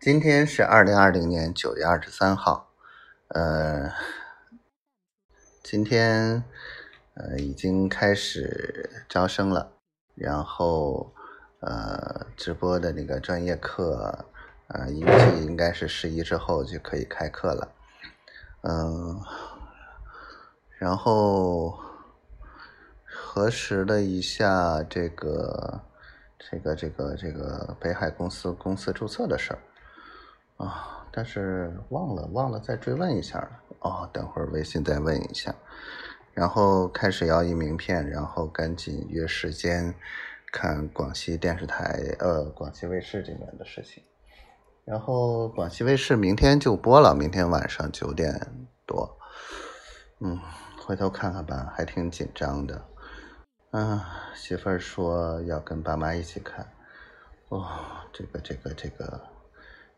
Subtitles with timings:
[0.00, 2.70] 今天是二零二零年九月二十三号，
[3.30, 3.90] 呃，
[5.60, 6.44] 今天
[7.14, 9.72] 呃已经开始招生了，
[10.14, 11.12] 然后
[11.58, 14.24] 呃直播的那个专业课，
[14.68, 17.72] 呃预计应该是十一之后就可以开课了，
[18.62, 19.20] 嗯，
[20.78, 21.76] 然后
[23.04, 25.80] 核实了一下这个
[26.38, 29.58] 这个这个这个北海公司公司注册的事儿。
[30.58, 35.54] 啊，但是忘了忘了再追问一下了哦，等会儿微信再问一下，
[36.34, 39.94] 然后开始要印名片，然后赶紧约时间
[40.50, 44.02] 看广西电视台呃广西卫视这边的事情，
[44.84, 48.34] 然后广西卫视明天就播了，明天晚上九点
[48.84, 49.16] 多，
[50.18, 50.40] 嗯，
[50.84, 52.84] 回头看看吧，还挺紧张的，
[53.70, 54.00] 嗯，
[54.34, 56.66] 媳妇儿说要跟爸妈一起看，
[57.50, 57.64] 哦，
[58.12, 59.37] 这个这个这个。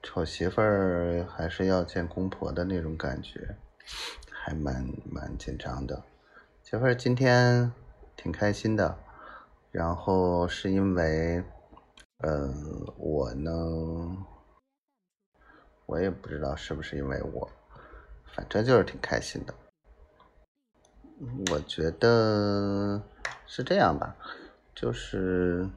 [0.00, 3.56] 丑媳妇儿还是要见公婆的那种感觉，
[4.30, 6.04] 还蛮蛮紧张的。
[6.62, 7.72] 媳妇儿今天
[8.16, 8.98] 挺开心的，
[9.72, 11.42] 然后是因为，
[12.18, 12.54] 呃，
[12.96, 13.50] 我呢，
[15.86, 17.50] 我也不知道是不是因为我，
[18.34, 19.54] 反正就是挺开心的。
[21.50, 23.02] 我觉得
[23.46, 24.16] 是这样吧，
[24.74, 25.68] 就是，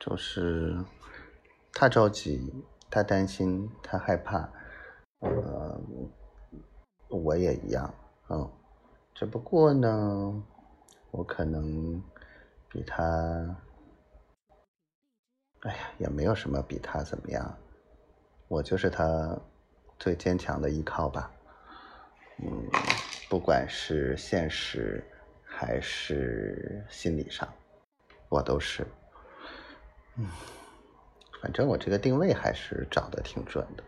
[0.00, 0.84] 就是。
[1.80, 2.52] 他着急，
[2.90, 4.50] 他担心，他害怕，
[5.20, 5.80] 呃，
[7.08, 7.94] 我也一样，
[8.30, 8.50] 嗯，
[9.14, 10.42] 只不过呢，
[11.12, 12.02] 我可能
[12.68, 13.04] 比他，
[15.60, 17.56] 哎呀，也没有什么比他怎么样，
[18.48, 19.38] 我就是他
[20.00, 21.30] 最坚强的依靠吧，
[22.38, 22.68] 嗯，
[23.30, 25.00] 不管是现实
[25.44, 27.48] 还是心理上，
[28.28, 28.84] 我都是，
[30.16, 30.26] 嗯。
[31.40, 33.84] 反正我这个定位还是找的挺准的，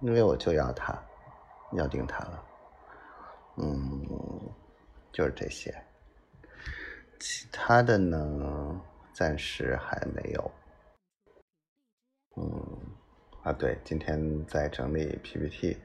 [0.00, 0.98] 因为我就要他，
[1.72, 2.44] 要定他了，
[3.56, 4.06] 嗯，
[5.12, 5.74] 就是这些，
[7.18, 8.80] 其他的呢
[9.12, 10.50] 暂时还没有，
[12.36, 12.78] 嗯，
[13.42, 15.76] 啊对，今天在整理 PPT，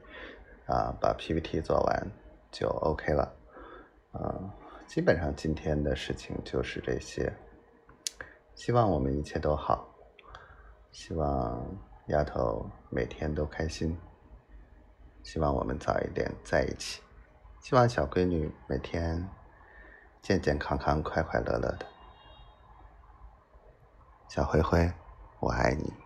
[0.66, 2.10] 啊，把 PPT 做完
[2.50, 3.30] 就 OK 了，
[4.12, 4.40] 啊，
[4.86, 7.30] 基本上今天的事情就是这些。
[8.56, 9.86] 希望我们一切都好，
[10.90, 11.62] 希望
[12.06, 13.96] 丫头每天都开心，
[15.22, 17.02] 希望我们早一点在一起，
[17.60, 19.28] 希望小闺女每天
[20.22, 21.86] 健健康康、快快乐乐的。
[24.26, 24.90] 小灰灰，
[25.38, 26.05] 我爱你。